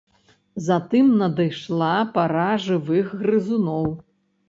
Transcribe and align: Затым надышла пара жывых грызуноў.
Затым 0.67 1.07
надышла 1.19 1.91
пара 2.17 2.49
жывых 2.67 3.07
грызуноў. 3.25 3.85